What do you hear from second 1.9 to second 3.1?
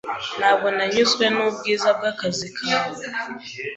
bwakazi kawe.